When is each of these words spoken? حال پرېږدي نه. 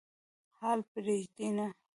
حال 0.57 0.79
پرېږدي 0.91 1.49
نه. 1.57 1.67